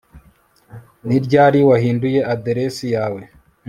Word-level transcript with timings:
ni 1.07 1.17
ryari 1.25 1.59
wahinduye 1.69 2.19
aderesi 2.33 2.85
yawe 2.95 3.21